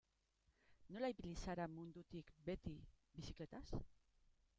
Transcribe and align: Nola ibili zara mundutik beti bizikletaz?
Nola 0.93 1.11
ibili 1.13 1.33
zara 1.41 1.67
mundutik 1.73 2.31
beti 2.47 2.73
bizikletaz? 3.19 3.63